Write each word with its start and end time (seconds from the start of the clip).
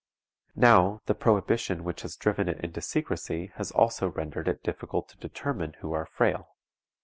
Now, 0.55 1.01
the 1.05 1.13
prohibition 1.13 1.83
which 1.83 2.01
has 2.01 2.15
driven 2.15 2.49
it 2.49 2.59
into 2.61 2.81
secrecy 2.81 3.51
has 3.57 3.69
also 3.69 4.07
rendered 4.07 4.47
it 4.47 4.63
difficult 4.63 5.09
to 5.09 5.17
determine 5.17 5.73
who 5.73 5.93
are 5.93 6.07
frail. 6.07 6.55